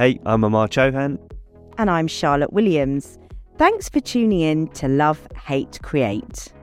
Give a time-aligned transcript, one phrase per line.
[0.00, 1.18] Hey, I'm Amar Chohan.
[1.76, 3.18] And I'm Charlotte Williams.
[3.58, 6.54] Thanks for tuning in to Love, Hate, Create.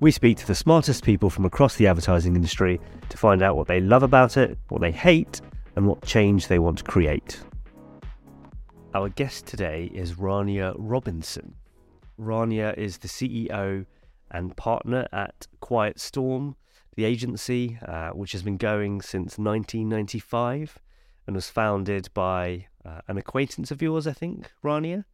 [0.00, 2.80] We speak to the smartest people from across the advertising industry
[3.10, 5.42] to find out what they love about it, what they hate,
[5.76, 7.42] and what change they want to create.
[8.94, 11.56] Our guest today is Rania Robinson.
[12.18, 13.84] Rania is the CEO
[14.30, 16.56] and partner at Quiet Storm,
[16.96, 20.78] the agency, uh, which has been going since 1995
[21.26, 25.04] and was founded by uh, an acquaintance of yours, I think, Rania.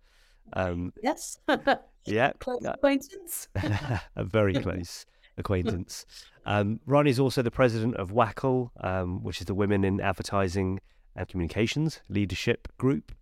[0.54, 1.38] Um, yes.
[2.06, 2.32] yeah.
[2.38, 3.48] Close acquaintance.
[3.54, 6.06] a very close acquaintance.
[6.46, 10.80] Um, Rania is also the president of WACL, um, which is the Women in Advertising
[11.14, 13.12] and Communications Leadership Group.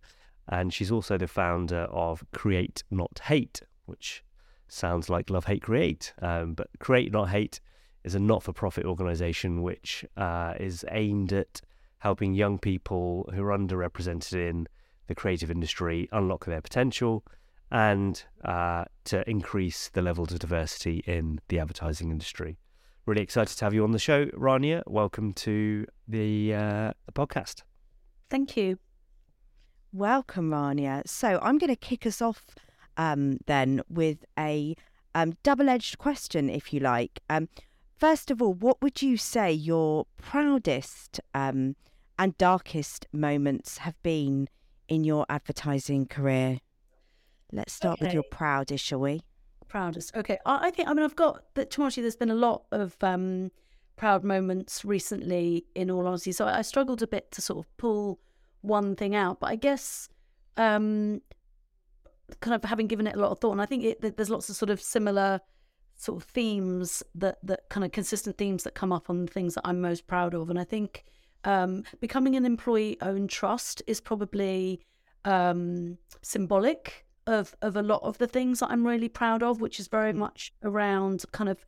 [0.47, 4.23] And she's also the founder of Create Not Hate, which
[4.69, 6.13] sounds like Love, Hate, Create.
[6.21, 7.59] Um, but Create Not Hate
[8.03, 11.61] is a not for profit organization which uh, is aimed at
[11.99, 14.67] helping young people who are underrepresented in
[15.07, 17.23] the creative industry unlock their potential
[17.71, 22.57] and uh, to increase the levels of diversity in the advertising industry.
[23.05, 24.83] Really excited to have you on the show, Rania.
[24.85, 27.63] Welcome to the, uh, the podcast.
[28.29, 28.79] Thank you.
[29.93, 31.07] Welcome, Rania.
[31.07, 32.45] So I'm going to kick us off
[32.97, 34.75] um, then with a
[35.15, 37.21] um, double-edged question, if you like.
[37.29, 37.47] Um,
[37.97, 41.75] first of all, what would you say your proudest um,
[42.17, 44.47] and darkest moments have been
[44.87, 46.59] in your advertising career?
[47.51, 48.05] Let's start okay.
[48.05, 49.21] with your proudest, shall we?
[49.67, 50.15] Proudest.
[50.15, 50.37] Okay.
[50.45, 53.51] I, I think, I mean, I've got, but to there's been a lot of um,
[53.95, 56.31] proud moments recently, in all honesty.
[56.31, 58.19] So I, I, struggled a bit to sort of pull
[58.61, 59.39] one thing out.
[59.39, 60.09] But I guess
[60.55, 61.21] um,
[62.41, 64.49] kind of having given it a lot of thought, and I think it, there's lots
[64.49, 65.41] of sort of similar
[65.97, 69.55] sort of themes that, that kind of consistent themes that come up on the things
[69.55, 70.49] that I'm most proud of.
[70.49, 71.03] And I think
[71.43, 74.81] um, becoming an employee owned trust is probably
[75.25, 79.79] um, symbolic of of a lot of the things that I'm really proud of, which
[79.79, 81.63] is very much around kind of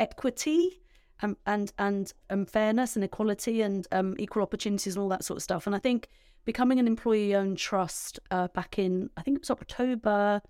[0.00, 0.82] equity
[1.22, 5.36] and and and, and fairness and equality and um, equal opportunities and all that sort
[5.36, 5.66] of stuff.
[5.66, 6.08] And I think
[6.44, 10.42] becoming an employee owned trust uh, back in I think it was October.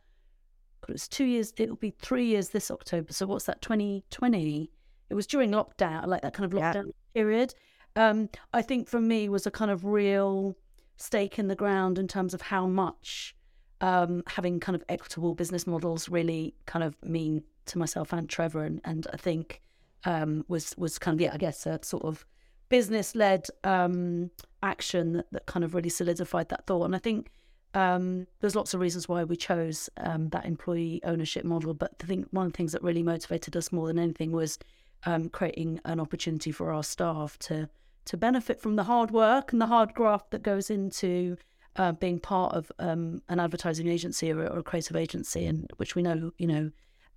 [0.89, 1.53] It was two years.
[1.57, 3.13] It'll be three years this October.
[3.13, 3.63] So what's that?
[3.63, 4.71] Twenty twenty.
[5.09, 7.23] It was during lockdown, like that kind of lockdown yeah.
[7.23, 7.55] period
[7.97, 10.57] um, I think for me was a kind of real
[10.97, 13.35] stake in the ground in terms of how much
[13.81, 18.65] um, having kind of equitable business models really kind of mean to myself and Trevor,
[18.65, 19.63] and, and I think
[20.05, 22.27] um, was was kind of yeah, I guess a sort of
[22.69, 24.31] business led um,
[24.63, 26.85] action that, that kind of really solidified that thought.
[26.85, 27.31] And I think
[27.75, 32.07] um, there's lots of reasons why we chose um, that employee ownership model, but I
[32.07, 34.59] think one of the things that really motivated us more than anything was
[35.05, 37.69] um, creating an opportunity for our staff to
[38.07, 41.37] to benefit from the hard work and the hard graft that goes into
[41.77, 45.95] uh, being part of um, an advertising agency or, or, a creative agency, and which
[45.95, 46.71] we know, you know,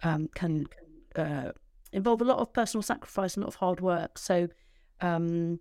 [0.03, 0.65] um, can,
[1.15, 1.51] uh,
[1.91, 4.17] involve a lot of personal sacrifice and a lot of hard work.
[4.17, 4.49] So,
[5.01, 5.59] um,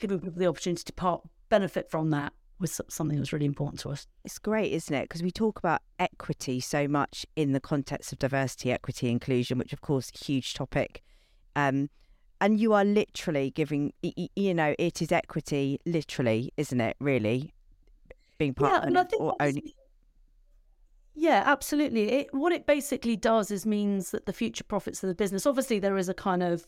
[0.00, 3.80] giving people the opportunity to part benefit from that was something that was really important
[3.80, 4.06] to us.
[4.24, 5.02] It's great, isn't it?
[5.02, 9.72] Because we talk about equity so much in the context of diversity, equity, inclusion, which
[9.72, 11.02] of course, huge topic.
[11.56, 11.88] Um,
[12.40, 17.52] and you are literally giving you know it is equity literally isn't it really
[18.38, 19.72] being part yeah, of or owning
[21.14, 25.14] yeah absolutely it, what it basically does is means that the future profits of the
[25.14, 26.64] business obviously there is a kind of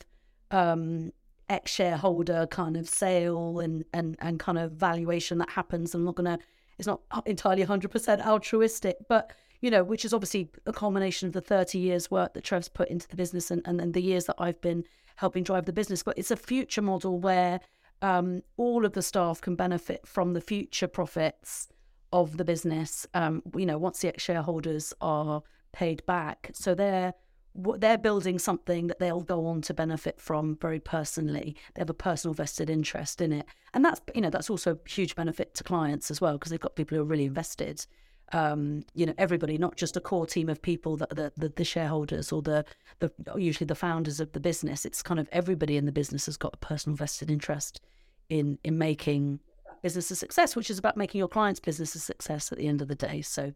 [0.50, 1.10] um
[1.52, 6.14] ex shareholder kind of sale and and and kind of valuation that happens i'm not
[6.14, 6.38] gonna
[6.78, 11.40] it's not entirely 100% altruistic but you know which is obviously a culmination of the
[11.40, 14.36] 30 years work that trev's put into the business and, and, and the years that
[14.38, 14.84] i've been
[15.16, 16.02] helping drive the business.
[16.02, 17.60] But it's a future model where
[18.00, 21.69] um, all of the staff can benefit from the future profits
[22.12, 23.06] of the business.
[23.14, 25.42] Um, you know, once the ex shareholders are
[25.72, 27.14] paid back, so they're
[27.54, 31.56] they're building something that they'll go on to benefit from very personally.
[31.74, 34.88] They have a personal vested interest in it, and that's you know that's also a
[34.88, 37.87] huge benefit to clients as well because they've got people who are really invested
[38.32, 41.64] um, you know everybody, not just a core team of people that the, the, the
[41.64, 42.64] shareholders or the
[43.00, 44.84] the usually the founders of the business.
[44.84, 47.81] It's kind of everybody in the business has got a personal vested interest
[48.28, 49.40] in in making
[49.82, 52.81] business a success, which is about making your client's business a success at the end
[52.81, 53.20] of the day.
[53.20, 53.52] So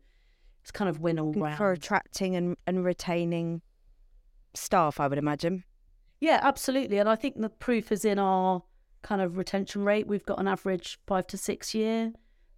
[0.62, 3.62] it's kind of win all round for attracting and, and retaining
[4.56, 5.00] staff.
[5.00, 5.64] I would imagine.
[6.20, 8.62] Yeah, absolutely, and I think the proof is in our
[9.03, 10.06] kind of retention rate.
[10.06, 12.12] We've got an average five to six year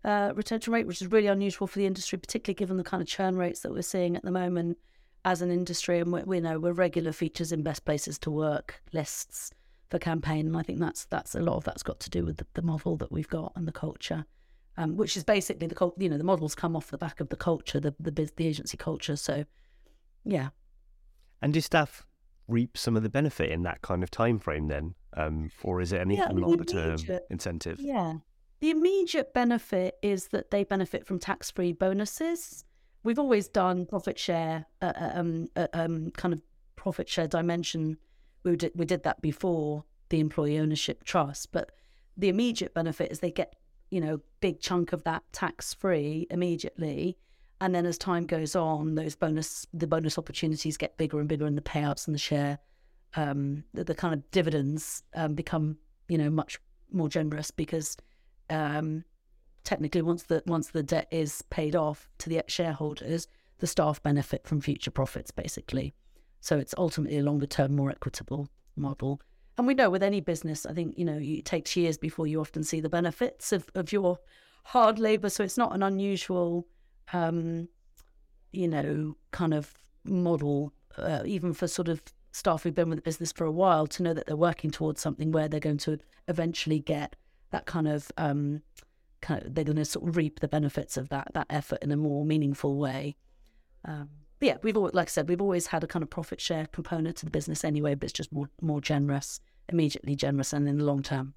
[0.05, 3.09] uh, retention rate, which is really unusual for the industry, particularly given the kind of
[3.09, 4.79] churn rates that we're seeing at the moment
[5.25, 5.99] as an industry.
[5.99, 9.51] And we, we know we're regular features in best places to work lists
[9.91, 12.37] for campaign, and I think that's that's a lot of that's got to do with
[12.37, 14.25] the, the model that we've got and the culture.
[14.79, 17.37] um, which is basically the you know the models come off the back of the
[17.37, 19.17] culture, the the, the agency culture.
[19.17, 19.45] So,
[20.25, 20.51] yeah.
[21.41, 22.05] And do staff
[22.49, 25.93] reap some of the benefit in that kind of time frame then, um, or is
[25.93, 26.99] it anything Yeah, longer term
[27.31, 27.79] incentive?
[27.81, 28.15] Yeah.
[28.61, 32.65] The immediate benefit is that they benefit from tax free bonuses.
[33.05, 36.43] We've always done profit share, uh, uh, um, uh, um, kind of
[36.75, 37.99] profit share dimension.
[38.43, 41.71] We did, we did that before the employee ownership trust, but
[42.17, 43.55] the immediate benefit is they get,
[43.91, 47.17] you know, big chunk of that tax free immediately.
[47.61, 51.47] And then as time goes on, those bonus, the bonus opportunities get bigger and bigger
[51.47, 52.59] and the payouts and the share,
[53.15, 55.77] um, the, the kind of dividends um, become,
[56.09, 56.61] you know, much
[56.93, 57.97] more generous because
[58.51, 59.05] um,
[59.65, 63.29] technically once the once the debt is paid off to the shareholders,
[63.59, 65.95] the staff benefit from future profits basically.
[66.41, 69.21] So it's ultimately a longer term, more equitable model.
[69.57, 72.41] And we know with any business, I think you know it takes years before you
[72.41, 74.19] often see the benefits of, of your
[74.65, 75.29] hard labor.
[75.29, 76.67] So it's not an unusual,
[77.13, 77.69] um,
[78.53, 79.75] you know, kind of
[80.05, 82.03] model, uh, even for sort of
[82.33, 85.01] staff who've been with the business for a while, to know that they're working towards
[85.01, 87.17] something where they're going to eventually get
[87.51, 88.63] that kind of um,
[89.21, 91.91] kind of they're going to sort of reap the benefits of that that effort in
[91.91, 93.17] a more meaningful way.
[93.85, 94.09] Um,
[94.39, 96.67] but yeah, we've always, like I said, we've always had a kind of profit share
[96.67, 100.79] component to the business anyway, but it's just more more generous, immediately generous, and in
[100.79, 101.35] the long term,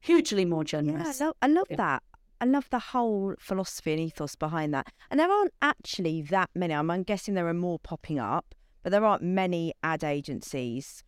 [0.00, 1.20] hugely more Yeah, generous.
[1.20, 1.76] I love, I love Yeah.
[1.76, 2.02] that.
[2.40, 4.86] I love the whole philosophy and ethos behind that.
[5.10, 6.72] And there aren't actually that many.
[6.74, 11.02] I'm, I'm guessing there are more popping up, but there aren't many ad agencies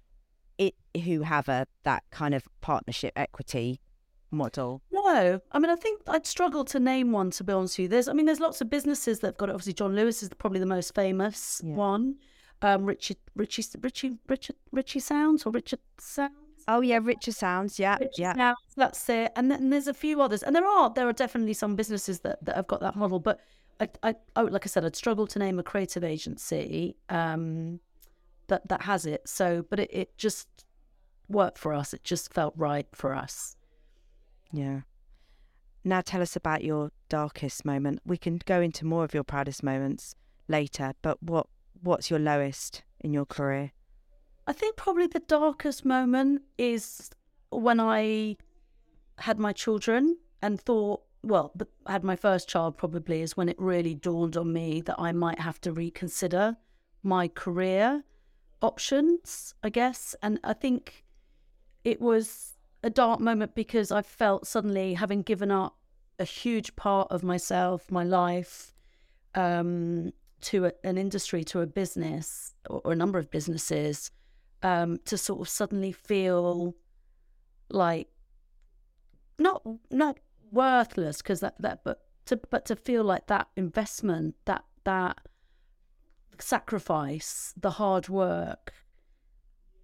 [0.59, 0.75] it,
[1.05, 3.81] who have a that kind of partnership equity
[4.31, 4.83] model.
[4.91, 7.31] No, I mean, I think I'd struggle to name one.
[7.33, 9.49] To be honest with you, there's, I mean, there's lots of businesses that have got
[9.49, 9.53] it.
[9.53, 11.75] Obviously, John Lewis is probably the most famous Yeah.
[11.75, 12.17] one.
[12.61, 16.33] Um, Richie, Richie, Richie, Richard, Richie Sounds or Richard Sounds.
[16.69, 17.79] Oh yeah, Richer Sounds.
[17.79, 18.35] Yeah, Richard yeah.
[18.35, 19.33] Sounds, that's it.
[19.37, 22.45] And then there's a few others, and there are there are definitely some businesses that,
[22.45, 23.21] that have got that model.
[23.21, 23.41] But
[23.81, 27.81] I, I, I, like I said, I'd struggle to name a creative agency um,
[28.49, 29.29] that that has it.
[29.29, 30.49] So, but it, it just
[31.29, 31.95] worked for us.
[31.95, 33.57] It just felt right for us.
[34.53, 34.81] Yeah.
[35.85, 38.01] Now tell us about your darkest moment.
[38.07, 40.15] We can go into more of your proudest moments
[40.49, 41.47] later, but what
[41.83, 43.73] what's your lowest in your career?
[44.47, 47.11] I think probably the darkest moment is
[47.51, 48.37] when I
[49.19, 51.53] had my children and thought, well,
[51.87, 55.39] had my first child probably is when it really dawned on me that I might
[55.39, 56.57] have to reconsider
[57.03, 58.03] my career
[58.61, 60.17] options, I guess.
[60.23, 61.05] And I think
[61.85, 65.77] it was a dark moment because I felt suddenly having given up
[66.19, 68.75] a huge part of myself, my life,
[69.37, 70.13] um,
[70.43, 74.11] to a, an industry, to a business or, or a number of businesses,
[74.63, 76.75] um, to sort of suddenly feel
[77.69, 78.09] like
[79.39, 80.19] not not
[80.51, 85.19] worthless because that that but to but to feel like that investment that that
[86.39, 88.73] sacrifice the hard work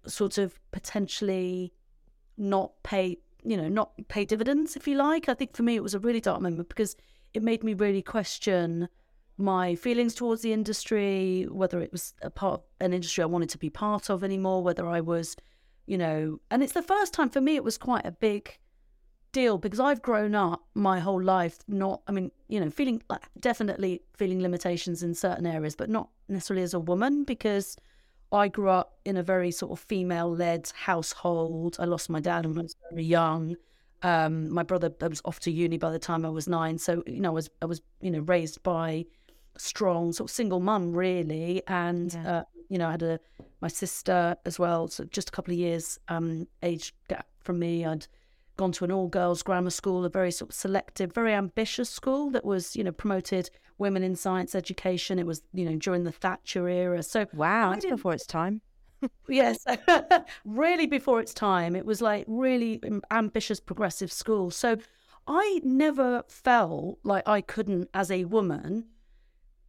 [0.05, 1.73] sort of potentially
[2.37, 5.29] not pay you know not pay dividends if you like.
[5.29, 6.95] I think for me it was a really dark moment because
[7.33, 8.89] it made me really question
[9.39, 13.57] my feelings towards the industry whether it was a part an industry i wanted to
[13.57, 15.35] be part of anymore whether i was
[15.85, 18.57] you know and it's the first time for me it was quite a big
[19.31, 23.21] deal because i've grown up my whole life not i mean you know feeling like
[23.39, 27.77] definitely feeling limitations in certain areas but not necessarily as a woman because
[28.31, 31.77] I grew up in a very sort of female led household.
[31.79, 33.55] I lost my dad when I was very young.
[34.03, 36.77] Um, my brother was off to uni by the time I was nine.
[36.77, 39.05] So, you know, I was, I was you know, raised by
[39.59, 41.61] strong sort of single mum, really.
[41.67, 42.37] And, Yeah.
[42.39, 43.19] uh, you know, I had a,
[43.61, 44.87] my sister as well.
[44.87, 47.85] So just a couple of years um, age gap from me.
[47.85, 48.07] I'd
[48.57, 52.29] gone to an all girls grammar school, a very sort of selective, very ambitious school
[52.31, 55.17] that was, you know, promoted women in science education.
[55.17, 57.01] It was, you know, during the Thatcher era.
[57.03, 58.61] So Wow, I that's didn't- before its time.
[59.29, 59.63] Yes,
[60.45, 61.73] really before its time.
[61.73, 64.51] It was like really ambitious, progressive school.
[64.51, 64.75] So
[65.25, 68.87] I never felt like I couldn't, as a woman,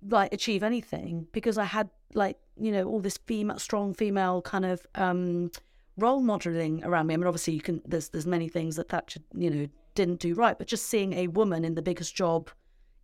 [0.08, 4.64] like achieve anything because I had like you know all this female, strong female kind
[4.64, 5.50] of um,
[5.96, 7.14] role modeling around me.
[7.14, 7.82] I mean, obviously you can.
[7.86, 11.26] There's there's many things that Thatcher you know didn't do right, but just seeing a
[11.28, 12.50] woman in the biggest job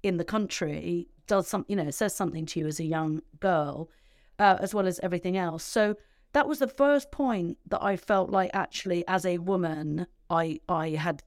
[0.02, 3.90] in the country does some you know says something to you as a young girl,
[4.38, 5.64] uh, as well as everything else.
[5.64, 5.96] So
[6.32, 10.90] that was the first point that I felt like actually as a woman I I
[10.90, 11.22] had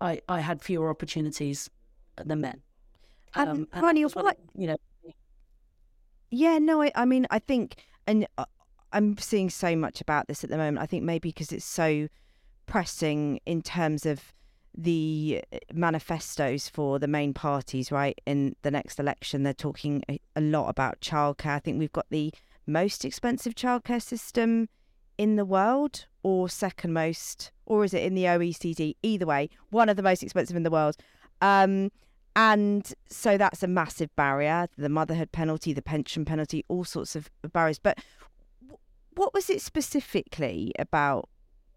[0.00, 1.70] I I had fewer opportunities
[2.16, 2.62] than men.
[3.34, 4.76] And Um, as well, what- you know
[6.34, 8.46] Yeah, no, I, I mean, I think, and uh,
[8.90, 10.78] I'm seeing so much about this at the moment.
[10.78, 12.08] I think maybe because it's so
[12.64, 14.32] pressing in terms of
[14.74, 18.18] the uh, manifestos for the main parties, right?
[18.24, 21.56] In the next election, they're talking a, a lot about childcare.
[21.56, 22.32] I think we've got the
[22.66, 24.70] most expensive childcare system
[25.18, 28.96] in the world, or second most, or is it in the OECD?
[29.02, 30.96] Either way, one of the most expensive in the world.
[31.42, 31.90] Um,
[32.36, 37.30] and so that's a massive barrier the motherhood penalty, the pension penalty, all sorts of
[37.52, 37.78] barriers.
[37.78, 37.98] But
[39.14, 41.28] what was it specifically about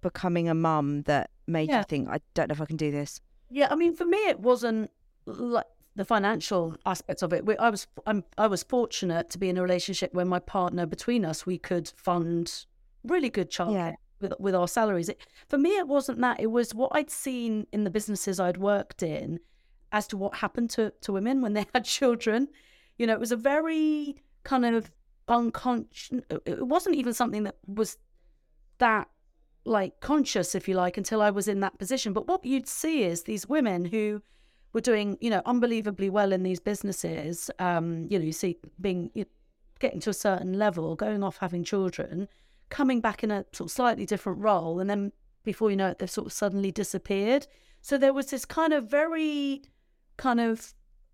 [0.02, 1.80] becoming a mum that made Yeah.
[1.80, 3.20] you think, I don't know if I can do this?
[3.50, 4.92] Yeah, I mean, for me, it wasn't
[5.26, 7.44] like the financial aspects of it.
[7.60, 11.26] I was, I'm, I was fortunate to be in a relationship where my partner, between
[11.26, 12.66] us, we could fund
[13.04, 13.96] really good childcare Yeah.
[14.20, 15.10] with with our salaries.
[15.10, 16.40] It, for me, it wasn't that.
[16.40, 19.40] It was what I'd seen in the businesses I'd worked in,
[19.96, 22.50] as to what happened to to women when they had children.
[22.98, 24.92] You know, it was a very kind of
[25.28, 26.20] unconscious.
[26.46, 27.98] It wasn't even something that was
[28.78, 29.08] that
[29.64, 32.14] like conscious, if you like, until I was in that position.
[32.14, 34.22] But what you'd see is these women who
[34.74, 37.50] were doing, you know, unbelievably well in these businesses.
[37.58, 39.26] Um, you know, you see being you
[39.80, 42.28] getting to a certain level, going off having children,
[42.70, 46.00] coming back in a sort of slightly different role, and then before you know it,
[46.00, 47.48] they've sort of suddenly disappeared.
[47.82, 49.62] So there was this kind of very
[50.18, 50.74] kind of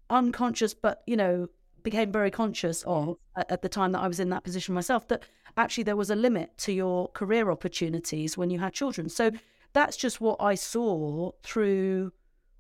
[0.10, 1.48] unconscious, but you know,
[1.84, 5.24] became very conscious of at, the time that I was in that position myself that
[5.58, 9.10] actually there was a limit to your career opportunities when you had children.
[9.10, 9.32] So
[9.74, 12.12] that's just what I saw through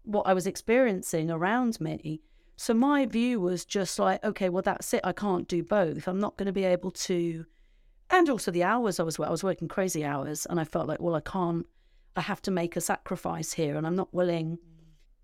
[0.03, 2.21] what I was experiencing around me.
[2.57, 5.01] So my view was just like, okay, well that's it.
[5.03, 6.07] I can't do both.
[6.07, 7.45] I'm not going to be able to,
[8.09, 11.01] and also the hours I was I was working crazy hours, and I felt like,
[11.01, 11.65] well, I can't.
[12.15, 14.59] I have to make a sacrifice here, and I'm not willing.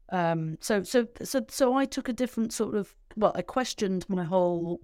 [0.10, 4.24] Um, so so so so I took a different sort of well, I questioned my
[4.24, 4.80] whole,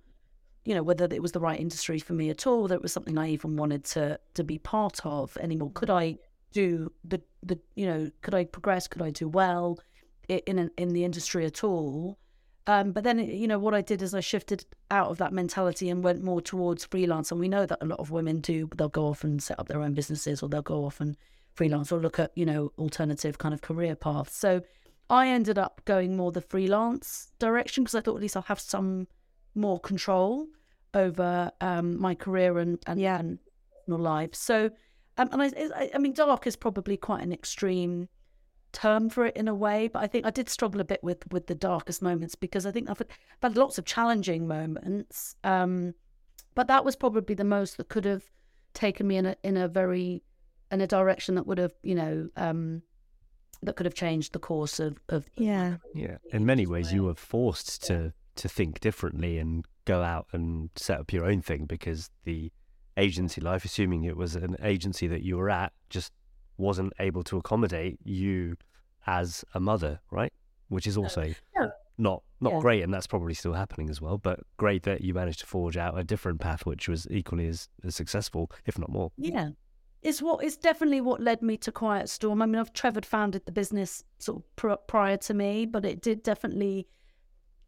[0.65, 2.91] you know, whether it was the right industry for me at all, whether it was
[2.91, 5.71] something I even wanted to to be part of anymore.
[5.73, 6.17] Could I
[6.51, 8.87] do the the you know, could I progress?
[8.87, 9.79] Could I do well
[10.27, 12.17] in an, in the industry at all?
[12.65, 15.89] Um, but then, you know, what I did is I shifted out of that mentality
[15.89, 17.29] and went more towards freelance.
[17.29, 18.69] And we know that a lot of women do.
[18.77, 21.17] They'll go off and set up their own businesses, or they'll go off and
[21.55, 24.35] freelance, or look at you know alternative kind of career paths.
[24.35, 24.61] So
[25.13, 28.59] I ended up going more the freelance direction because I thought at least I'll have
[28.59, 29.07] some
[29.53, 30.47] more control
[30.95, 33.19] over um, my career and and, Yeah.
[33.19, 33.37] and
[33.87, 34.33] life.
[34.33, 34.71] So,
[35.17, 35.51] um, and I,
[35.81, 38.09] I, I mean, dark is probably quite an extreme
[38.71, 41.31] term for it in a way, but I think I did struggle a bit with
[41.31, 45.35] with the darkest moments because I think I've had, I've had lots of challenging moments,
[45.43, 45.93] um,
[46.55, 48.23] but that was probably the most that could have
[48.73, 50.23] taken me in a in a very
[50.71, 52.81] in a direction that would have you know um,
[53.65, 55.77] that could have changed the course of of Yeah.
[55.93, 60.69] Yeah, in many ways, you were forced to to think differently and go out and
[60.75, 62.51] set up your own thing because the
[62.97, 66.11] agency life, assuming it was an agency that you were at, just
[66.57, 68.55] wasn't able to accommodate you
[69.05, 70.33] as a mother, right?
[70.69, 71.69] Which is oh, also Yeah.
[71.97, 72.59] not not Yeah.
[72.59, 74.17] great, and that's probably still happening as well.
[74.17, 77.69] But great that you managed to forge out a different path, which was equally as,
[77.83, 79.11] as successful, if not more.
[79.17, 79.51] Yeah.
[80.03, 82.41] It's what it's definitely what led me to Quiet Storm.
[82.41, 86.01] I mean, I've Trevor founded the business sort of pr- prior to me, but it
[86.01, 86.87] did definitely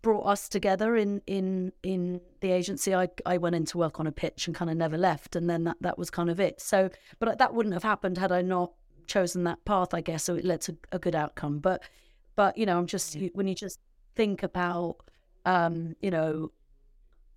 [0.02, 2.94] brought us together in in in the agency.
[2.94, 5.50] I I went in to work on a pitch and kind of never left, and
[5.50, 6.60] then that that was kind of it.
[6.62, 6.90] So,
[7.20, 8.74] but that wouldn't have happened had I not
[9.08, 10.24] chosen that path, I guess.
[10.24, 11.60] So it led to a good outcome.
[11.60, 11.84] But
[12.36, 13.80] but you know, I'm just when you just
[14.16, 14.98] think about
[15.46, 16.52] um, you know,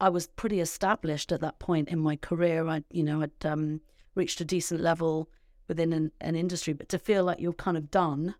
[0.01, 2.67] I was pretty established at that point in my career.
[2.67, 3.81] I, you know, I'd um,
[4.19, 5.31] reached a decent level
[5.69, 8.35] within an, an industry, but to feel like you're kind of done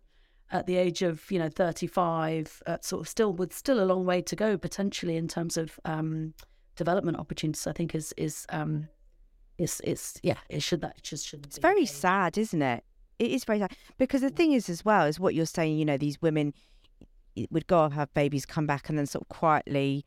[0.51, 4.05] at the age of, you know, 35, uh, sort of still with still a long
[4.05, 6.33] way to go potentially in terms of um,
[6.75, 8.87] development opportunities, I think is is um,
[9.57, 11.45] is it's yeah, it should that it just should.
[11.45, 12.83] It's very sad, isn't it?
[13.19, 15.77] It is very sad because the thing is, as well, is what you're saying.
[15.77, 16.53] You know, these women
[17.51, 20.05] would go off, have babies, come back, and then sort of quietly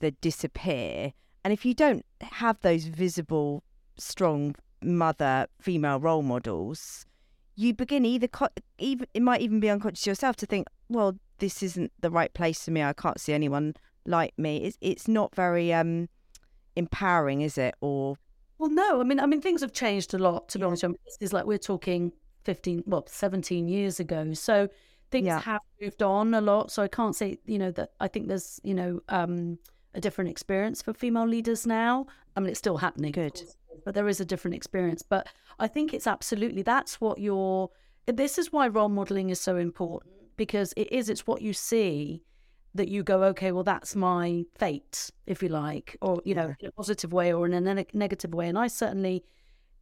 [0.00, 1.12] they disappear.
[1.44, 3.62] And if you don't have those visible,
[3.98, 4.54] strong
[4.86, 7.04] mother, female role models,
[7.56, 11.62] you begin either, co- even it might even be unconscious yourself to think, well, this
[11.62, 12.82] isn't the right place for me.
[12.82, 13.74] I can't see anyone
[14.06, 14.58] like me.
[14.64, 16.08] It's it's not very um
[16.76, 17.74] empowering, is it?
[17.80, 18.16] Or
[18.58, 20.48] Well, no, I mean, I mean, things have changed a lot.
[20.50, 22.12] To be honest, I mean, this is like we're talking
[22.44, 24.32] fifteen, well, seventeen years ago.
[24.34, 24.68] So
[25.10, 25.40] things Yeah.
[25.40, 26.70] have moved on a lot.
[26.70, 29.58] So I can't say, you know, that I think there's, you know, um,
[29.96, 32.06] a different experience for female leaders now.
[32.36, 33.42] I mean, it's still happening, Good.
[33.84, 35.02] but there is a different experience.
[35.02, 35.26] But
[35.58, 37.70] I think it's absolutely that's what you're.
[38.06, 40.26] This is why role modeling is so important mm-hmm.
[40.36, 41.08] because it is.
[41.08, 42.22] It's what you see
[42.76, 46.68] that you go, okay, well, that's my fate, if you like, or, you know, in
[46.68, 48.48] a positive way or in a ne- negative way.
[48.48, 49.24] And I certainly,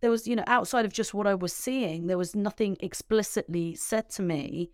[0.00, 3.74] there was, you know, outside of just what I was seeing, there was nothing explicitly
[3.74, 4.70] said to me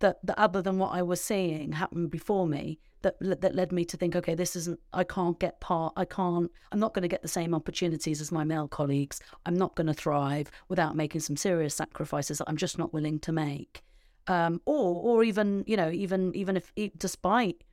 [0.00, 3.84] that, that other than what I was seeing happen before me that that led me
[3.86, 4.78] to think, okay, this isn't.
[4.92, 5.92] I can't get part.
[5.96, 6.50] I can't.
[6.70, 9.20] I'm not going to get the same opportunities as my male colleagues.
[9.46, 13.18] I'm not going to thrive without making some serious sacrifices that I'm just not willing
[13.20, 13.82] to make.
[14.26, 17.64] Um, or or even you know even even if despite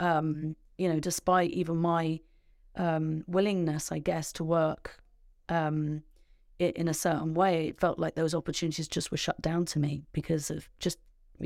[0.00, 2.20] um, you know despite even my
[2.76, 4.98] um, willingness, I guess, to work
[5.48, 6.02] um,
[6.58, 10.04] in a certain way, it felt like those opportunities just were shut down to me
[10.12, 10.98] because of just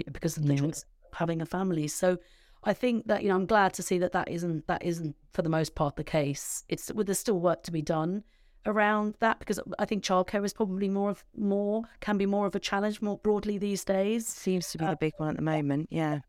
[0.04, 0.84] because of the choice
[1.14, 1.88] having a family.
[1.88, 2.18] So
[2.64, 5.42] I think that you know I'm glad to see that that isn't that isn't for
[5.42, 6.64] the most part the case.
[6.68, 8.24] It's well, there's still work to be done
[8.66, 12.54] around that because I think childcare is probably more of more can be more of
[12.54, 14.26] a challenge more broadly these days.
[14.26, 15.88] Seems to be uh, the big one at the moment.
[15.90, 16.20] Yeah,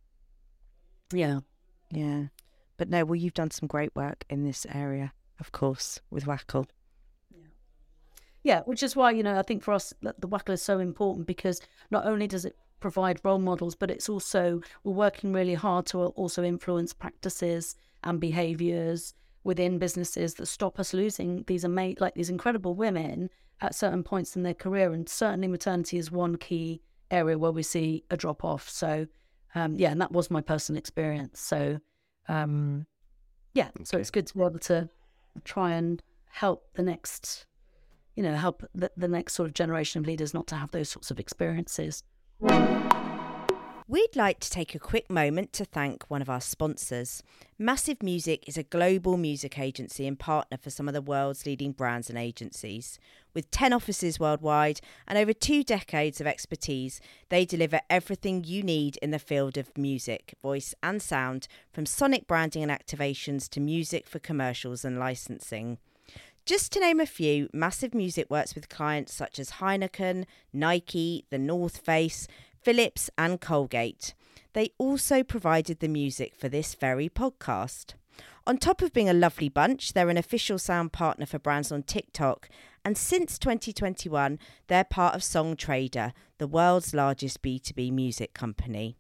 [1.12, 1.40] yeah,
[1.92, 2.26] yeah.
[2.78, 6.68] But no, well, you've done some great work in this area, of course, with WACL.
[7.32, 7.48] Yeah,
[8.44, 11.26] yeah which is why you know I think for us the WACL is so important
[11.26, 11.60] because
[11.90, 16.00] not only does it provide role models, but it's also we're working really hard to
[16.00, 22.30] also influence practices and behaviors within businesses that stop us losing these amazing, like these
[22.30, 23.30] incredible women
[23.62, 24.92] at certain points in their career.
[24.92, 26.82] And certainly maternity is one key
[27.12, 28.70] area where we see a drop off.
[28.70, 29.08] So,
[29.56, 31.40] um, yeah, and that was my personal experience.
[31.40, 31.80] So,
[32.28, 32.86] um,
[33.54, 33.86] yeah, okay.
[33.86, 34.90] so it's good to be able to
[35.46, 37.46] try and help the next,
[38.16, 40.90] you know, help the, the next sort of generation of leaders not to have those
[40.90, 42.04] sorts of experiences.
[43.90, 47.24] We'd like to take a quick moment to thank one of our sponsors.
[47.58, 51.72] Massive Music is a global music agency and partner for some of the world's leading
[51.72, 53.00] brands and agencies.
[53.34, 58.98] With 10 offices worldwide and over two decades of expertise, they deliver everything you need
[58.98, 64.06] in the field of music, voice, and sound, from sonic branding and activations to music
[64.06, 65.80] for commercials and licensing.
[66.48, 70.24] Just to name a few, Massive Music works with clients such as Heineken,
[70.54, 72.26] Nike, The North Face,
[72.62, 74.14] Philips, and Colgate.
[74.54, 77.96] They also provided the music for this very podcast.
[78.48, 81.84] On top of being a lovely bunch, they're an official sound partner for brands on
[81.84, 82.48] TikTok,
[82.86, 88.96] and since 2021, they're part of Songtradr, the world's largest B2B music company.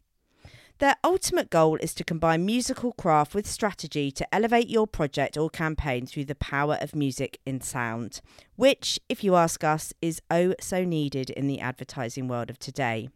[0.80, 5.50] Their ultimate goal is to combine musical craft with strategy to elevate your project or
[5.50, 8.22] campaign through the power of music and sound,
[8.58, 13.10] which, if you ask us, is oh so needed in the advertising world of today.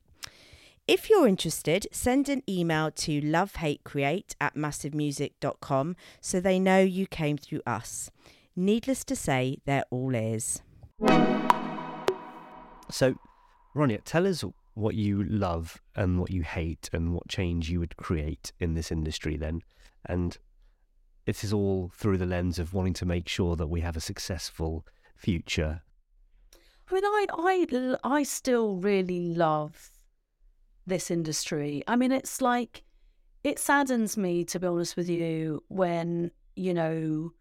[0.88, 7.38] If you're interested, send an email to lovehatecreate at massivemusic.com so they know you came
[7.38, 8.10] through us.
[8.56, 10.64] Needless to say, they're all ears.
[12.90, 13.16] So,
[13.76, 14.44] Ronnie, tell us
[14.74, 18.92] what you love and what you hate and what change you would create in this
[18.92, 19.62] industry then.
[20.06, 20.38] And
[21.26, 24.02] this is all through the lens of wanting to make sure that we have a
[24.02, 25.82] successful future.
[26.90, 29.92] I mean, I, I, I still really love
[30.86, 31.84] this industry.
[31.88, 32.84] I mean, it's like,
[33.44, 37.34] it saddens me, to be honest with you, when, you know,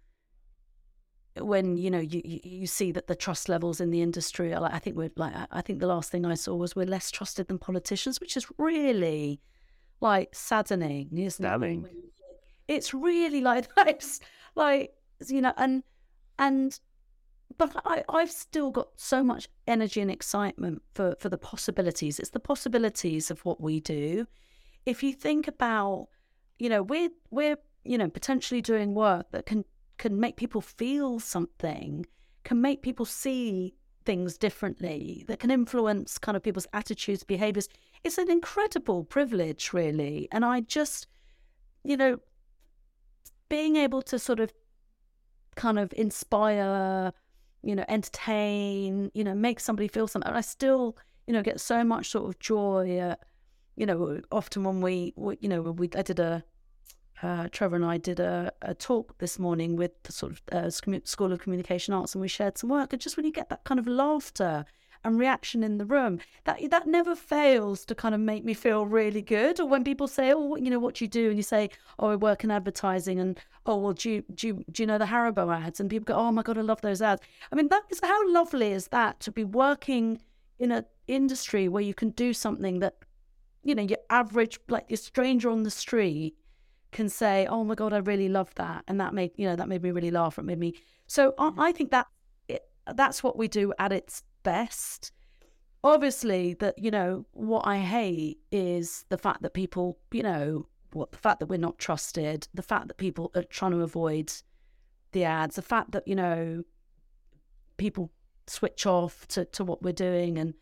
[1.36, 4.74] when you know you, you see that the trust levels in the industry are like
[4.74, 7.48] I think we're like I think the last thing I saw was we're less trusted
[7.48, 9.40] than politicians, which is really
[10.00, 11.84] like saddening, isn't Damning.
[11.84, 12.74] it?
[12.74, 14.20] It's really like that's
[14.54, 14.92] like
[15.28, 15.82] you know and
[16.38, 16.78] and
[17.58, 22.18] but I, I've still got so much energy and excitement for, for the possibilities.
[22.18, 24.26] It's the possibilities of what we do.
[24.86, 26.08] If you think about,
[26.58, 29.64] you know, we're we're you know potentially doing work that can
[30.00, 32.06] can make people feel something,
[32.42, 33.74] can make people see
[34.06, 37.68] things differently, that can influence kind of people's attitudes, behaviors.
[38.02, 40.26] It's an incredible privilege, really.
[40.32, 41.06] And I just,
[41.84, 42.16] you know,
[43.50, 44.50] being able to sort of
[45.54, 47.12] kind of inspire,
[47.62, 50.32] you know, entertain, you know, make somebody feel something.
[50.32, 53.20] I still, you know, get so much sort of joy at,
[53.76, 56.42] you know, often when we, you know, we I did a
[57.22, 60.70] uh, Trevor and I did a, a, talk this morning with the sort of uh,
[60.70, 62.92] School of Communication Arts, and we shared some work.
[62.92, 64.64] And just when you get that kind of laughter
[65.04, 68.86] and reaction in the room, that that never fails to kind of make me feel
[68.86, 69.60] really good.
[69.60, 72.16] Or when people say, "Oh, you know, what you do?" and you say, "Oh, I
[72.16, 75.54] work in advertising," and "Oh, well, do you do you, do you know the Haribo
[75.54, 78.00] ads?" and people go, "Oh my god, I love those ads." I mean, that is
[78.02, 80.20] how lovely is that to be working
[80.58, 82.96] in an industry where you can do something that
[83.62, 86.34] you know your average like your stranger on the street
[86.92, 89.68] can say, "Oh my god, I really love that," and that made you know that
[89.68, 90.38] made me really laugh.
[90.38, 90.74] It made me
[91.06, 91.34] so.
[91.38, 91.54] I, mm.
[91.58, 92.06] I think that
[92.48, 95.12] it, that's what we do at its best.
[95.82, 101.12] Obviously, that you know what I hate is the fact that people, you know, what
[101.12, 104.32] the fact that we're not trusted, the fact that people are trying to avoid
[105.12, 106.64] the ads, the fact that you know
[107.76, 108.10] people
[108.46, 110.54] switch off to to what we're doing and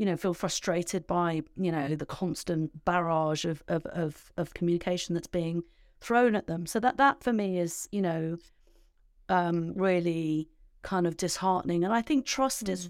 [0.00, 5.14] you know, feel frustrated by, you know, the constant barrage of, of, of, of communication
[5.14, 5.62] that's being
[6.00, 6.64] thrown at them.
[6.64, 8.38] So that, that for me is, you know,
[9.28, 10.48] um, really
[10.80, 11.84] kind of disheartening.
[11.84, 12.70] And I think trust mm.
[12.70, 12.88] is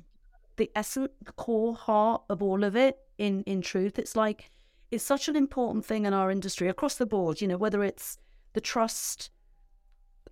[0.55, 2.97] the essence, the core heart of all of it.
[3.19, 4.49] In in truth, it's like
[4.93, 7.41] it's such an important thing in our industry across the board.
[7.41, 8.19] You know, whether it's
[8.53, 9.31] the trust,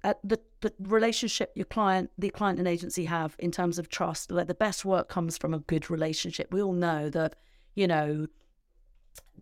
[0.04, 4.30] uh, the the relationship your client, the client and agency have in terms of trust.
[4.30, 6.52] Like the best work comes from a good relationship.
[6.52, 7.36] We all know that.
[7.74, 8.26] You know,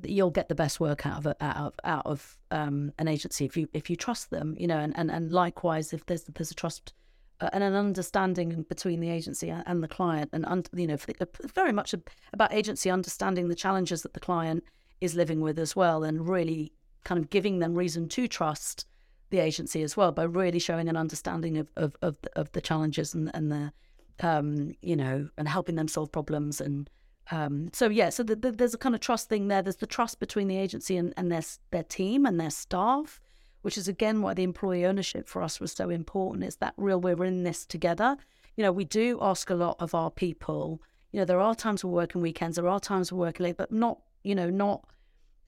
[0.03, 3.57] you'll get the best work out of out of out of um, an agency if
[3.57, 4.55] you if you trust them.
[4.59, 6.93] You know, and and, and likewise if there's there's a trust
[7.41, 11.25] uh, and an understanding between the agency and the client, and un- you know, uh,
[11.55, 11.95] very much
[12.33, 14.65] about agency understanding the challenges that the client
[15.01, 16.73] is living with as well, and really
[17.05, 18.87] kind of giving them reason to trust
[19.31, 22.61] the agency as well by really showing an understanding of of of the, of the
[22.61, 23.73] challenges and and the
[24.21, 26.89] um, you know and helping them solve problems and
[27.31, 29.87] um, so yeah so the, the, there's a kind of trust thing there there's the
[29.87, 33.21] trust between the agency and, and their their team and their staff
[33.67, 36.45] which is again why the employee ownership for us was so important.
[36.45, 38.17] It's that real we're in this together.
[38.55, 40.81] You know, we do ask a lot of our people.
[41.11, 43.73] You know, there are times we're working weekends, there are times we're working late, but
[43.73, 44.85] not, you know, not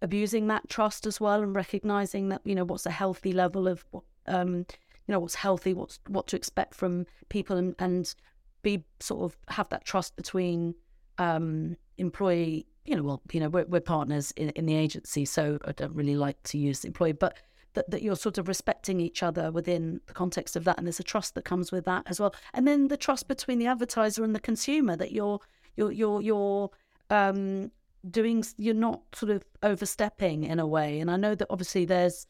[0.03, 3.85] abusing that trust as well and recognizing that, you know, what's a healthy level of
[4.27, 4.67] um,
[5.07, 8.15] you know, what's healthy, what's what to expect from people and, and
[8.63, 10.75] be sort of have that trust between
[11.19, 15.59] um employee you know, well, you know, we're, we're partners in, in the agency, so
[15.67, 17.37] I don't really like to use employee, but
[17.75, 20.99] that, that you're sort of respecting each other within the context of that and there's
[20.99, 22.35] a trust that comes with that as well.
[22.55, 25.41] And then the trust between the advertiser and the consumer that you're
[25.77, 26.71] you're you're you're
[27.11, 27.71] um
[28.11, 32.27] doing you're not sort of overstepping in a way and i know that obviously there's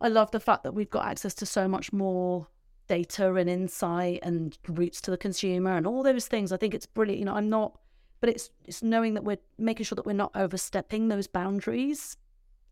[0.00, 2.46] i love the fact that we've got access to so much more
[2.88, 6.86] data and insight and routes to the consumer and all those things i think it's
[6.86, 7.78] brilliant you know i'm not
[8.20, 12.16] but it's it's knowing that we're making sure that we're not overstepping those boundaries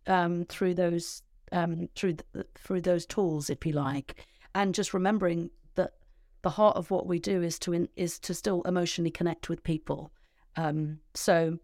[0.06, 5.50] um, through those um, through the, through those tools, if you like, and just remembering
[5.74, 5.94] that
[6.42, 9.62] the heart of what we do is to in, is to still emotionally connect with
[9.62, 10.12] people.
[10.56, 11.58] Um, so,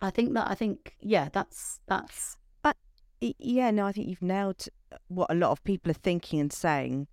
[0.00, 2.36] I think that I think yeah, that's that's.
[2.62, 2.76] But
[3.20, 4.66] yeah, no, I think you've nailed
[5.08, 7.08] what a lot of people are thinking and saying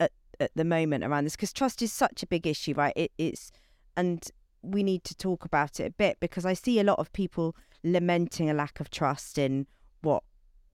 [0.00, 2.94] at at the moment around this because trust is such a big issue, right?
[2.96, 3.52] It, it's
[3.96, 4.28] and
[4.62, 7.54] we need to talk about it a bit because I see a lot of people
[7.84, 9.66] lamenting a lack of trust in
[10.00, 10.22] what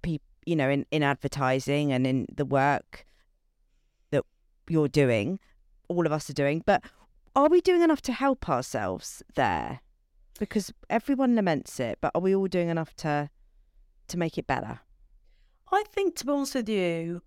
[0.03, 3.05] people you know, in, in advertising and in the work
[4.11, 4.25] that
[4.69, 5.39] you're doing,
[5.89, 6.63] all of us are doing.
[6.65, 6.83] But
[7.35, 9.81] are we doing enough to help ourselves there?
[10.39, 13.31] Because everyone laments it, but are we all doing enough to
[14.09, 14.81] to make it better?
[15.71, 17.23] I think, to be honest with you,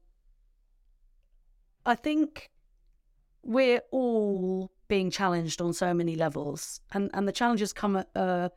[1.85, 2.49] I think
[3.43, 8.49] we're all being challenged on so many levels, and and the challenges come at uh,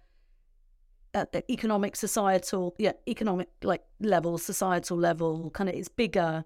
[1.14, 6.44] at the economic, societal, yeah, economic like level, societal level, kind of it's bigger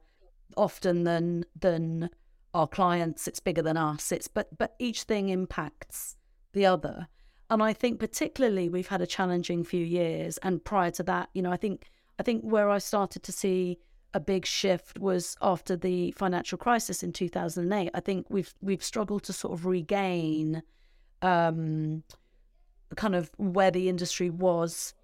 [0.56, 2.10] often than than
[2.54, 3.26] our clients.
[3.26, 4.12] It's bigger than us.
[4.12, 6.16] It's but but each thing impacts
[6.52, 7.08] the other.
[7.52, 10.38] And I think particularly we've had a challenging few years.
[10.38, 13.78] And prior to that, you know, I think I think where I started to see
[14.14, 17.90] a big shift was after the financial crisis in 2008.
[17.92, 20.62] I think we've we've struggled to sort of regain
[21.20, 22.02] um,
[22.96, 24.94] kind of where the industry was,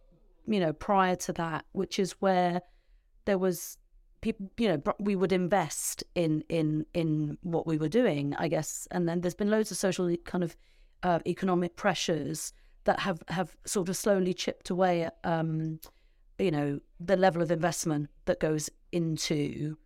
[0.46, 2.62] you know, prior to that, which is where
[3.26, 3.76] there was
[4.22, 8.88] people, you know, we would invest in in in what we were doing, I guess,
[8.90, 10.56] and then there's been loads of social kind of
[11.02, 12.52] uh, economic pressures
[12.84, 15.80] that have have sort of slowly chipped away at, um,
[16.38, 19.76] you know, the level of investment that goes into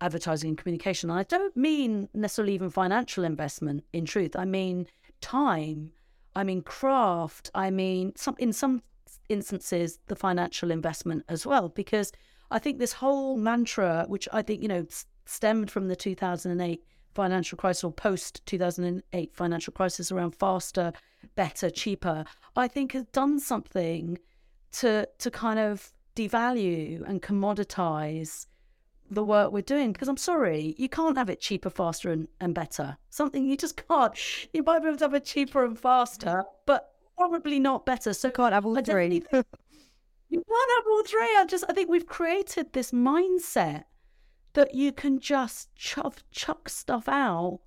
[0.00, 1.10] advertising and communication.
[1.10, 3.84] And I don't mean necessarily even financial investment.
[3.92, 4.86] In truth, I mean
[5.20, 5.92] time
[6.34, 8.82] I mean craft, I mean some in some
[9.28, 12.12] instances the financial investment as well because
[12.50, 14.86] I think this whole mantra which I think you know
[15.26, 20.92] stemmed from the 2008 financial crisis or post 2008 financial crisis around faster,
[21.34, 22.24] better, cheaper,
[22.56, 24.18] I think has done something
[24.72, 28.46] to to kind of devalue and commoditize
[29.10, 32.54] the work we're doing because I'm sorry, you can't have it cheaper, faster, and, and
[32.54, 32.96] better.
[33.10, 34.14] Something you just can't.
[34.52, 38.12] You might be able to have it cheaper and faster, but probably not better.
[38.14, 39.22] So you can't have all three.
[39.32, 41.36] you can't have all three.
[41.36, 43.84] I just I think we've created this mindset
[44.54, 47.60] that you can just chuck chuck stuff out.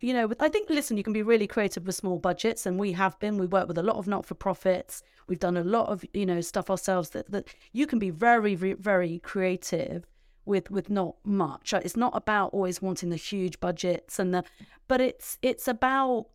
[0.00, 2.92] You know, I think listen, you can be really creative with small budgets, and we
[2.92, 3.38] have been.
[3.38, 5.02] We work with a lot of not for profits.
[5.26, 8.54] We've done a lot of you know stuff ourselves that that you can be very
[8.54, 10.06] very creative
[10.44, 11.72] with with not much.
[11.72, 14.44] It's not about always wanting the huge budgets and the,
[14.86, 16.26] but it's it's about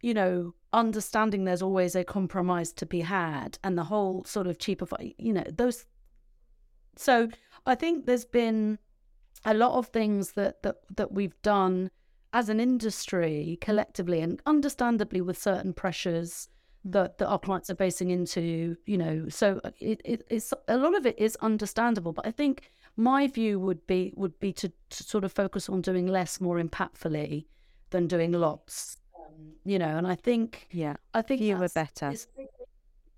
[0.00, 4.58] you know, understanding there's always a compromise to be had and the whole sort of
[4.58, 4.86] cheaper,
[5.18, 5.86] you know, those.
[6.96, 7.28] So
[7.66, 8.78] I think there's been
[9.44, 11.90] a lot of things that that that we've done
[12.32, 16.48] as an industry collectively and understandably with certain pressures
[16.84, 20.96] that, that our clients are facing into you know so it, it, it's a lot
[20.96, 25.02] of it is understandable but i think my view would be would be to, to
[25.02, 27.46] sort of focus on doing less more impactfully
[27.90, 30.96] than doing lots um, you know and i think yeah.
[31.14, 32.14] I think fewer better.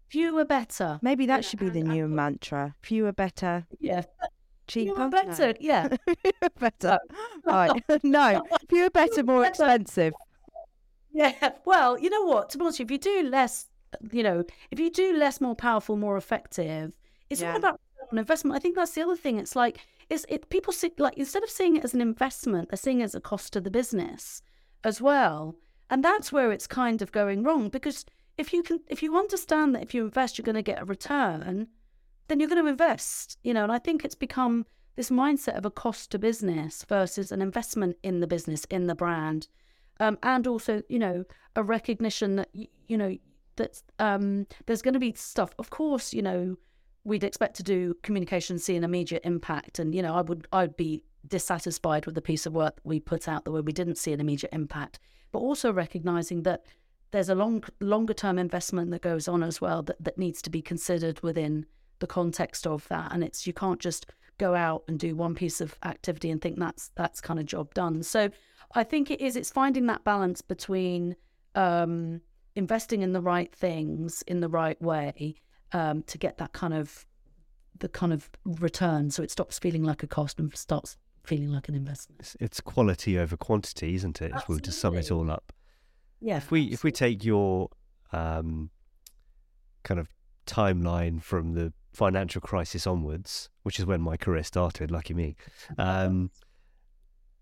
[0.09, 0.99] fewer better.
[1.03, 2.75] Maybe that should be the new mantra.
[2.83, 3.67] Fewer better.
[3.79, 4.03] Yeah
[4.71, 5.55] cheaper better no.
[5.61, 5.89] yeah
[6.59, 6.99] better
[7.45, 10.13] right no fewer better more expensive
[11.13, 11.53] yeah.
[11.65, 12.51] Well, you know what?
[12.51, 15.57] To be honest, if you do less, uh, you know, if you do less, more
[15.57, 16.97] powerful, more effective,
[17.29, 17.51] it's yeah.
[17.51, 17.81] all about
[18.11, 18.57] an investment.
[18.57, 19.39] I think that's the other thing.
[19.39, 20.49] It's like it's it.
[20.51, 23.21] People see like instead of seeing it as an investment, they're seeing it as a
[23.21, 24.43] cost to the business
[24.85, 25.57] as well,
[25.89, 28.05] and that's where it's kind of going wrong because
[28.39, 30.85] if you can, if you understand that if you invest, you're going to get a
[30.85, 31.69] return,
[32.31, 33.37] then you're going to invest.
[33.43, 34.65] You know, and I think it's become
[34.97, 38.95] this mindset of a cost to business versus an investment in the business, in the
[38.95, 39.49] brand
[40.01, 43.17] um, and also you know a recognition that you know
[43.57, 45.55] that um, there's going to be stuff.
[45.59, 46.57] Of course, you know
[47.05, 50.77] we'd expect to do communication, see an immediate impact, and you know I would I'd
[50.77, 54.13] be dissatisfied with the piece of work we put out the way we didn't see
[54.13, 54.99] an immediate impact,
[55.31, 56.65] but also recognizing that
[57.13, 60.51] there's a long longer term investment that goes on as well that, that needs to
[60.51, 61.67] be considered within
[62.01, 64.07] the context of that and it's you can't just
[64.39, 67.73] go out and do one piece of activity and think that's that's kind of job
[67.75, 68.31] done so
[68.75, 69.37] I think it is.
[69.37, 71.17] It's finding that balance between
[71.55, 72.21] um,
[72.55, 75.35] investing in the right things in the right way
[75.73, 77.07] um, to get that kind of
[77.79, 81.69] the kind of return, so it stops feeling like a cost and starts feeling like
[81.69, 82.21] an investment.
[82.21, 84.33] It's, it's quality over quantity, isn't it?
[84.35, 85.53] If we were to sum it all up.
[86.21, 86.37] Yeah.
[86.37, 87.71] If we if we take your
[88.13, 88.71] um,
[89.83, 90.09] kind of
[90.47, 95.37] timeline from the financial crisis onwards, which is when my career started, lucky me.
[95.79, 96.31] Um,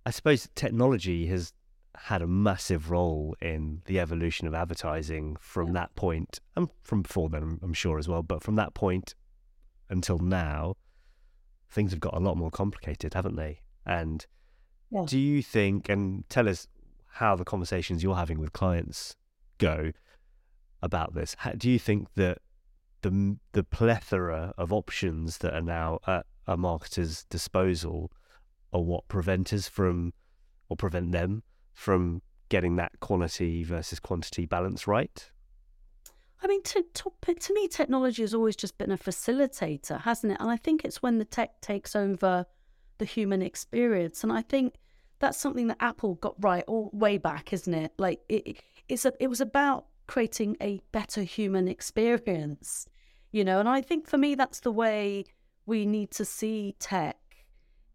[0.07, 1.53] I suppose technology has
[1.97, 5.73] had a massive role in the evolution of advertising from yeah.
[5.75, 8.23] that point, and from before then, I'm sure as well.
[8.23, 9.15] But from that point
[9.91, 10.77] until now,
[11.71, 13.61] things have got a lot more complicated, haven't they?
[13.85, 14.27] And
[14.91, 15.05] yeah.
[15.07, 16.69] do you think, and tell us
[17.13, 19.17] how the conversations you're having with clients
[19.59, 19.93] go
[20.83, 21.35] about this?
[21.39, 22.39] How, do you think that
[23.03, 28.11] the the plethora of options that are now at a marketer's disposal
[28.73, 30.13] are what prevent us from,
[30.69, 35.31] or prevent them from getting that quality versus quantity balance right?
[36.43, 40.41] I mean, to, to, to me, technology has always just been a facilitator, hasn't it?
[40.41, 42.47] And I think it's when the tech takes over
[42.99, 44.23] the human experience.
[44.23, 44.75] And I think
[45.19, 47.93] that's something that Apple got right all way back, isn't it?
[47.99, 52.89] Like it, it's a, it was about creating a better human experience,
[53.31, 53.61] you know.
[53.61, 55.27] And I think for me, that's the way
[55.67, 57.17] we need to see tech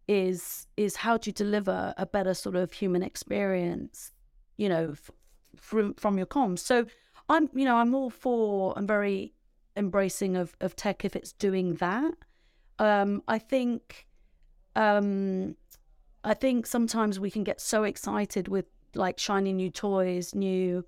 [0.06, 4.12] is is how do you deliver a better sort of human experience
[4.56, 5.10] you know f-
[5.56, 6.84] from from your comms so
[7.28, 9.32] i'm you know i'm all for i'm very
[9.76, 12.12] embracing of of tech if it's doing that
[12.78, 14.06] um i think
[14.76, 15.56] um
[16.22, 20.84] i think sometimes we can get so excited with like shiny new toys new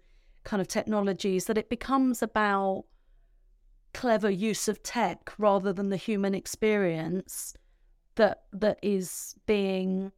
[0.47, 2.85] kind of technologies that it becomes about
[3.93, 7.55] clever use of tech rather than the human experience
[8.15, 10.13] that that is being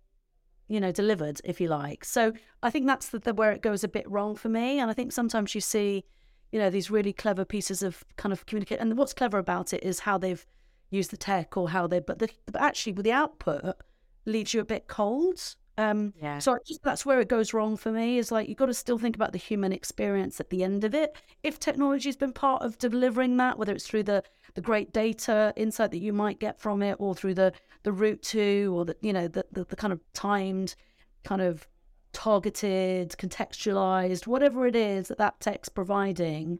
[0.68, 2.04] you know delivered if you like.
[2.04, 4.90] So i think that's the, the, where it goes a bit wrong for me and
[4.90, 6.04] i think sometimes you see
[6.52, 9.82] you know these really clever pieces of kind of communicate and what's clever about it
[9.82, 10.44] is how they've
[10.90, 13.76] used the tech or how they but, the, but actually with the output
[14.26, 16.40] leaves you a bit cold um, yeah.
[16.40, 18.18] So just, that's where it goes wrong for me.
[18.18, 20.92] Is like you've got to still think about the human experience at the end of
[20.92, 21.16] it.
[21.44, 25.54] If technology has been part of delivering that, whether it's through the the great data
[25.56, 27.52] insight that you might get from it, or through the
[27.84, 30.74] the route to, or the you know the the, the kind of timed,
[31.22, 31.66] kind of
[32.12, 36.58] targeted, contextualized, whatever it is that that tech's providing,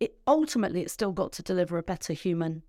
[0.00, 2.64] it ultimately it's still got to deliver a better human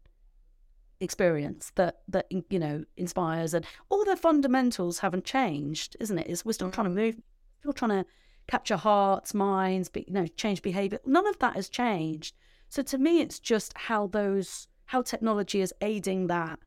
[1.00, 6.28] experience that that you know inspires and all the fundamentals haven't changed isn't it?
[6.28, 7.16] Is we're still trying to move
[7.60, 8.06] still trying to
[8.48, 11.00] capture hearts minds but you know change behavior.
[11.06, 12.36] None of that has changed.
[12.70, 16.60] So to me it's just how those how technology is aiding that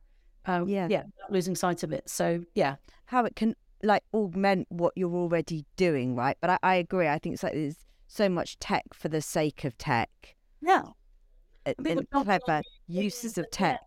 [0.45, 0.87] um, yeah.
[0.89, 2.09] yeah losing sight of it.
[2.09, 2.75] So yeah.
[3.05, 6.37] How it can like augment what you're already doing right?
[6.39, 7.07] But i, I agree.
[7.07, 7.75] I think it's like there's
[8.07, 10.09] so much tech for the sake of tech.
[10.61, 10.83] Yeah.
[11.65, 13.81] And clever uses of tech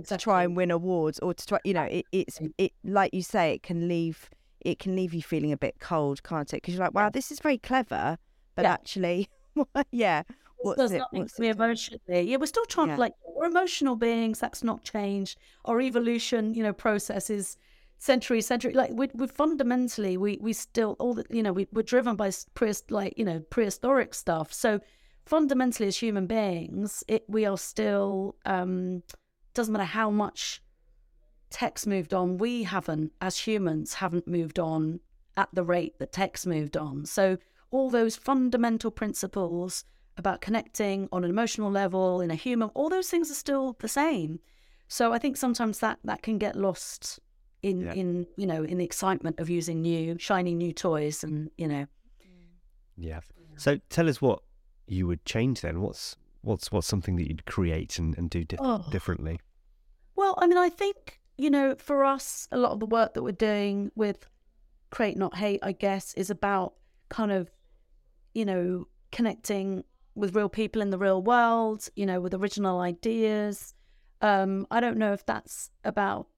[0.00, 0.18] exactly.
[0.18, 3.22] to try and win awards or to try you know it, it's it like you
[3.22, 4.28] say it can leave
[4.60, 7.30] it can leave you feeling a bit cold can't it because you're like wow this
[7.30, 8.18] is very clever
[8.54, 8.72] but yeah.
[8.72, 9.28] actually
[9.92, 10.22] yeah.
[10.58, 12.22] What's does it, nothing to me emotionally.
[12.22, 12.96] Yeah, we're still trying yeah.
[12.96, 14.38] to like we're emotional beings.
[14.38, 15.38] That's not changed.
[15.64, 17.56] Our evolution, you know, processes
[17.98, 21.82] century century like we we fundamentally we we still all the you know we we're
[21.82, 24.52] driven by pre like you know prehistoric stuff.
[24.52, 24.80] So
[25.24, 29.02] fundamentally, as human beings, it we are still um
[29.54, 30.62] doesn't matter how much
[31.50, 35.00] tech's moved on, we haven't as humans haven't moved on
[35.36, 37.04] at the rate that tech's moved on.
[37.06, 37.38] So
[37.70, 39.84] all those fundamental principles
[40.16, 43.88] about connecting on an emotional level in a human all those things are still the
[43.88, 44.38] same
[44.88, 47.18] so i think sometimes that that can get lost
[47.62, 47.92] in yeah.
[47.94, 51.86] in you know in the excitement of using new shiny new toys and you know
[52.96, 53.20] yeah
[53.56, 54.40] so tell us what
[54.86, 58.56] you would change then what's what's what's something that you'd create and, and do di-
[58.58, 58.84] oh.
[58.90, 59.40] differently
[60.16, 63.22] well i mean i think you know for us a lot of the work that
[63.22, 64.26] we're doing with
[64.90, 66.74] create not hate i guess is about
[67.08, 67.50] kind of
[68.34, 73.74] you know connecting with real people in the real world, you know, with original ideas.
[74.20, 76.28] Um, I don't know if that's about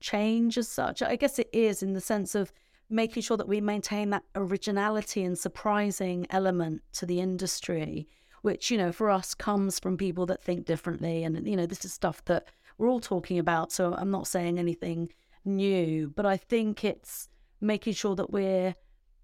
[0.00, 1.02] change as such.
[1.02, 2.52] I guess it is in the sense of
[2.90, 8.08] making sure that we maintain that originality and surprising element to the industry,
[8.42, 11.24] which, you know, for us comes from people that think differently.
[11.24, 13.72] And, you know, this is stuff that we're all talking about.
[13.72, 15.10] So I'm not saying anything
[15.44, 17.28] new, but I think it's
[17.60, 18.74] making sure that we're,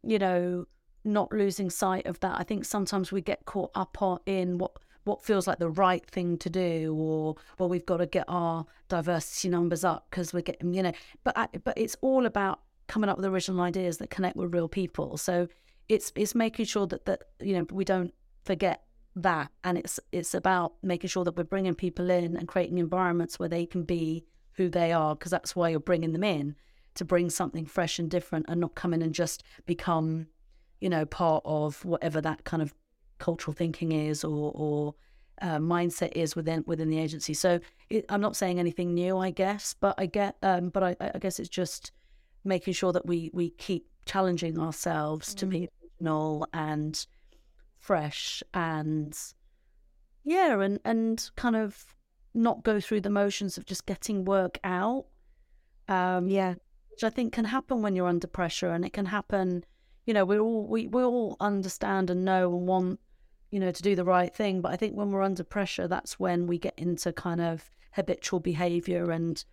[0.02, 0.66] you know,
[1.04, 2.38] not losing sight of that.
[2.38, 4.72] I think sometimes we get caught up in what
[5.04, 8.66] what feels like the right thing to do, or well, we've got to get our
[8.88, 10.92] diversity numbers up because we're getting, you know.
[11.24, 14.68] But I, but it's all about coming up with original ideas that connect with real
[14.68, 15.16] people.
[15.16, 15.48] So
[15.88, 18.12] it's it's making sure that that you know we don't
[18.44, 18.82] forget
[19.22, 23.38] that, and it's it's about making sure that we're bringing people in and creating environments
[23.38, 26.56] where they can be who they are, because that's why you're bringing them in
[26.94, 30.26] to bring something fresh and different, and not come in and just become
[30.80, 32.74] you know, part of whatever that kind of
[33.18, 34.94] cultural thinking is or, or
[35.42, 37.34] uh, mindset is within within the agency.
[37.34, 40.96] So it, I'm not saying anything new, I guess, but I get, um, but I,
[41.00, 41.92] I, guess it's just
[42.44, 45.38] making sure that we we keep challenging ourselves mm.
[45.38, 47.06] to be original and
[47.78, 49.16] fresh and
[50.24, 51.96] yeah, and and kind of
[52.34, 55.06] not go through the motions of just getting work out.
[55.88, 56.54] Um, yeah,
[56.90, 59.64] which I think can happen when you're under pressure, and it can happen
[60.08, 62.98] you know, we all we, we all understand and know and want,
[63.50, 64.62] you know, to do the right thing.
[64.62, 68.40] But I think when we're under pressure, that's when we get into kind of habitual
[68.40, 69.44] behavior and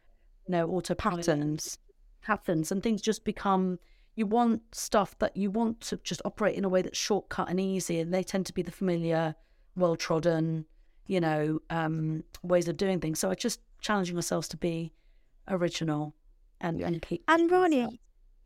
[0.48, 1.78] you know, auto patterns
[2.22, 3.80] patterns and things just become
[4.16, 7.60] you want stuff that you want to just operate in a way that's shortcut and
[7.60, 9.36] easy and they tend to be the familiar
[9.76, 10.66] well trodden
[11.06, 14.94] you know um, ways of doing things so it's just challenging ourselves to be
[15.50, 16.16] original
[16.62, 17.98] and and keep and Rania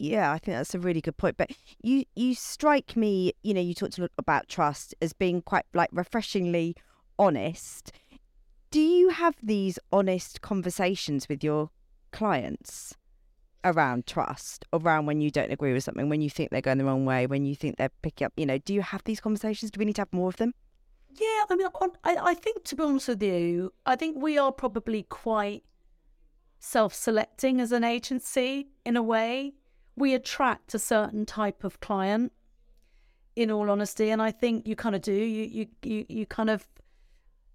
[0.01, 1.35] yeah, I think that's a really good point.
[1.35, 1.51] But
[1.83, 5.65] you you strike me, you know, you talked a lot about trust as being quite
[5.73, 6.75] like refreshingly
[7.19, 7.91] honest.
[8.71, 11.69] Do you have these honest conversations with your
[12.11, 12.95] clients
[13.63, 16.85] around trust, around when you don't agree with something, when you think they're going the
[16.85, 19.71] wrong way, when you think they're picking up, you know, do you have these conversations?
[19.71, 20.53] Do we need to have more of them?
[21.11, 21.67] Yeah, I mean,
[22.03, 25.63] I, I think to be honest with you, I think we are probably quite
[26.59, 29.53] self-selecting as an agency in a way
[29.95, 32.31] we attract a certain type of client
[33.35, 36.49] in all honesty and i think you kind of do you you you, you kind
[36.49, 36.67] of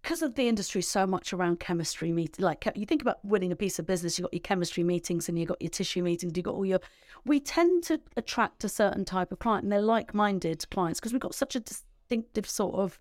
[0.04, 3.56] because of the industry so much around chemistry meet like you think about winning a
[3.56, 6.44] piece of business you've got your chemistry meetings and you've got your tissue meetings you've
[6.44, 6.80] got all your
[7.24, 11.22] we tend to attract a certain type of client and they're like-minded clients because we've
[11.22, 13.00] got such a distinctive sort of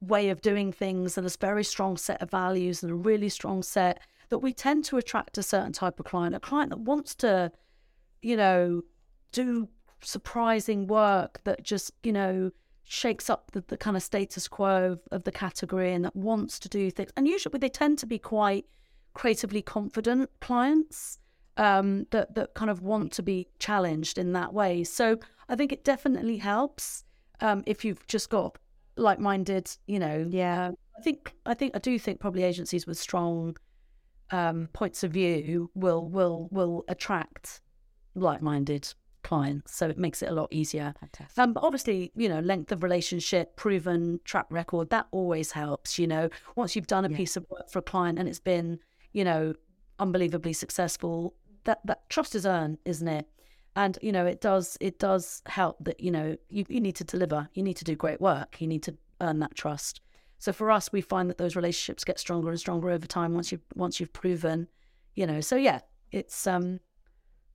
[0.00, 3.62] way of doing things and a very strong set of values and a really strong
[3.62, 7.14] set that we tend to attract a certain type of client a client that wants
[7.14, 7.50] to
[8.22, 8.82] you know,
[9.32, 9.68] do
[10.02, 12.50] surprising work that just, you know,
[12.90, 16.58] shakes up the, the kind of status quo of, of the category and that wants
[16.58, 17.12] to do things.
[17.16, 18.66] And usually they tend to be quite
[19.14, 21.18] creatively confident clients
[21.56, 24.82] um, that, that kind of want to be challenged in that way.
[24.82, 27.04] So I think it definitely helps
[27.40, 28.58] um, if you've just got
[28.96, 30.26] like-minded, you know.
[30.28, 30.72] Yeah.
[30.98, 33.56] I think I think I do think probably agencies with strong
[34.32, 37.60] um, points of view will will will attract
[38.16, 38.92] like-minded
[39.30, 40.92] clients, so it makes it a lot easier.
[41.38, 46.00] Um, but obviously, you know, length of relationship, proven track record, that always helps.
[46.00, 47.16] You know, once you've done a yeah.
[47.16, 48.80] piece of work for a client and it's been,
[49.12, 49.54] you know,
[50.00, 53.26] unbelievably successful, that that trust is earned, isn't it?
[53.76, 57.04] And you know, it does it does help that you know you, you need to
[57.04, 60.00] deliver, you need to do great work, you need to earn that trust.
[60.40, 63.52] So for us, we find that those relationships get stronger and stronger over time once
[63.52, 64.66] you once you've proven,
[65.14, 65.40] you know.
[65.40, 66.80] So yeah, it's um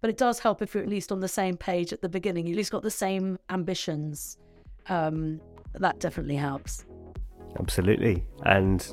[0.05, 2.45] but it does help if you're at least on the same page at the beginning.
[2.45, 4.37] You at least got the same ambitions.
[4.87, 5.41] Um,
[5.73, 6.85] that definitely helps.
[7.59, 8.23] Absolutely.
[8.43, 8.87] And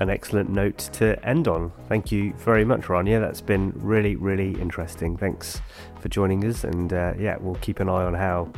[0.00, 1.72] an excellent note to end on.
[1.88, 3.20] Thank you very much, Rania.
[3.20, 5.16] That's been really, really interesting.
[5.16, 5.62] Thanks
[5.98, 6.62] for joining us.
[6.62, 8.52] And uh, yeah, we'll keep an eye on how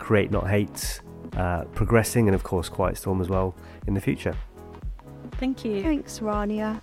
[0.00, 1.00] Create Not Hate
[1.36, 3.54] uh, progressing and, of course, Quiet Storm as well
[3.86, 4.34] in the future.
[5.34, 5.84] Thank you.
[5.84, 6.82] Thanks, Rania.